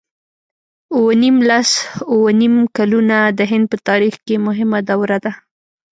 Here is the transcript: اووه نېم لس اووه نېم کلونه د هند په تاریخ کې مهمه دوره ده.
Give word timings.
اووه 0.93 1.13
نېم 1.21 1.37
لس 1.49 1.69
اووه 2.11 2.31
نېم 2.39 2.55
کلونه 2.77 3.17
د 3.37 3.39
هند 3.51 3.65
په 3.71 3.77
تاریخ 3.87 4.15
کې 4.25 4.35
مهمه 4.47 4.79
دوره 4.89 5.17
ده. 5.25 5.31